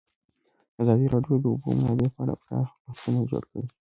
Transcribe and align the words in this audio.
ازادي 0.81 1.05
راډیو 1.13 1.35
د 1.37 1.41
د 1.43 1.45
اوبو 1.51 1.67
منابع 1.77 2.07
په 2.13 2.19
اړه 2.23 2.35
پراخ 2.43 2.69
بحثونه 2.85 3.19
جوړ 3.31 3.43
کړي. 3.51 3.65